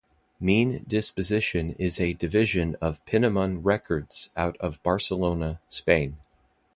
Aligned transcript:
Mean 0.39 0.83
Disposition 0.87 1.73
is 1.77 1.99
a 1.99 2.13
division 2.15 2.75
of 2.81 3.05
Penniman 3.05 3.61
Records 3.61 4.31
out 4.35 4.57
of 4.57 4.81
Barcelona, 4.81 5.59
Spain. 5.69 6.17